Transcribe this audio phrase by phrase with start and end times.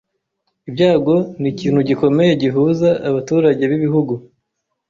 [0.69, 4.13] Ibyago ni ikintu gikomeye gihuza abaturage b'igihugu.